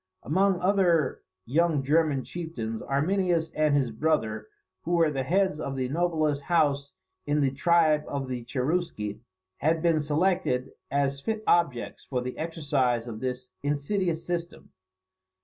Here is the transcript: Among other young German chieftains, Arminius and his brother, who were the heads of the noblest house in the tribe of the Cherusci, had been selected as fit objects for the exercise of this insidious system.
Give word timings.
Among 0.23 0.59
other 0.59 1.21
young 1.45 1.83
German 1.83 2.23
chieftains, 2.23 2.81
Arminius 2.81 3.51
and 3.51 3.75
his 3.75 3.91
brother, 3.91 4.47
who 4.81 4.93
were 4.93 5.11
the 5.11 5.21
heads 5.21 5.59
of 5.59 5.75
the 5.75 5.89
noblest 5.89 6.41
house 6.45 6.93
in 7.27 7.41
the 7.41 7.51
tribe 7.51 8.05
of 8.07 8.27
the 8.27 8.43
Cherusci, 8.43 9.19
had 9.57 9.83
been 9.83 10.01
selected 10.01 10.71
as 10.89 11.21
fit 11.21 11.43
objects 11.45 12.03
for 12.03 12.19
the 12.19 12.35
exercise 12.39 13.05
of 13.05 13.19
this 13.19 13.51
insidious 13.61 14.25
system. 14.25 14.71